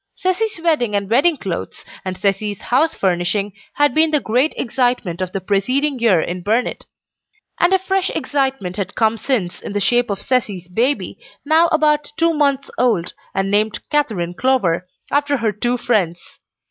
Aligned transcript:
Cecy's 0.15 0.59
wedding 0.63 0.95
and 0.95 1.07
wedding 1.11 1.37
clothes, 1.37 1.85
and 2.03 2.17
Cecy's 2.17 2.59
house 2.59 2.95
furnishing 2.95 3.53
had 3.75 3.93
been 3.93 4.09
the 4.09 4.19
great 4.19 4.51
excitement 4.57 5.21
of 5.21 5.31
the 5.31 5.39
preceding 5.39 5.99
year 5.99 6.19
in 6.19 6.41
Burnet; 6.41 6.87
and 7.59 7.71
a 7.71 7.77
fresh 7.77 8.09
excitement 8.09 8.77
had 8.77 8.95
come 8.95 9.15
since 9.15 9.61
in 9.61 9.73
the 9.73 9.79
shape 9.79 10.09
of 10.09 10.19
Cecy's 10.19 10.69
baby, 10.69 11.19
now 11.45 11.67
about 11.71 12.13
two 12.17 12.33
months 12.33 12.71
old, 12.79 13.13
and 13.35 13.51
named 13.51 13.79
"Katherine 13.91 14.33
Clover," 14.33 14.87
after 15.11 15.37
her 15.37 15.51
two 15.51 15.77
friends. 15.77 16.39